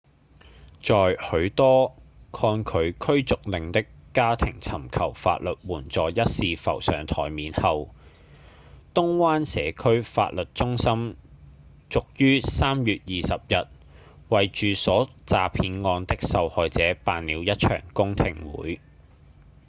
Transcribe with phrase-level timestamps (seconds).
[0.81, 1.95] 在許多
[2.31, 3.85] 抗拒驅逐令的
[4.15, 7.93] 家庭尋求法律援助一事浮上檯面後
[8.95, 11.15] 東灣社區法律中心
[11.91, 13.67] 遂於3月20日
[14.29, 18.81] 為住所詐騙案的受害者辦了一場公聽會